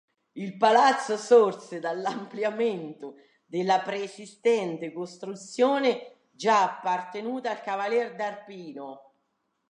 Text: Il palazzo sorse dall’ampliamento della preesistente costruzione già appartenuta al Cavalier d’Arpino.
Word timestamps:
Il 0.33 0.57
palazzo 0.57 1.15
sorse 1.15 1.79
dall’ampliamento 1.79 3.17
della 3.45 3.81
preesistente 3.81 4.91
costruzione 4.91 6.21
già 6.31 6.63
appartenuta 6.79 7.51
al 7.51 7.61
Cavalier 7.61 8.15
d’Arpino. 8.15 9.13